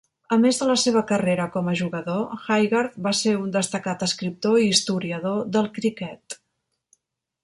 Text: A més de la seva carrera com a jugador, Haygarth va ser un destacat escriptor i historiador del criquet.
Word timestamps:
A 0.35 0.37
més 0.43 0.59
de 0.59 0.67
la 0.67 0.75
seva 0.83 1.01
carrera 1.09 1.43
com 1.55 1.67
a 1.71 1.75
jugador, 1.81 2.23
Haygarth 2.55 2.97
va 3.07 3.13
ser 3.19 3.33
un 3.41 3.53
destacat 3.57 4.07
escriptor 4.09 4.57
i 4.63 4.71
historiador 4.71 5.45
del 5.57 5.69
criquet. 5.77 6.39